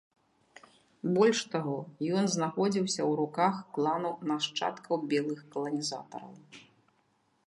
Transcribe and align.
Больш 1.17 1.39
таго, 1.55 1.75
ён 2.21 2.25
знаходзіцца 2.35 2.93
ў 2.93 3.11
руках 3.19 3.55
клану 3.75 4.11
нашчадкаў 4.31 5.07
белых 5.13 5.39
каланізатараў. 5.57 6.33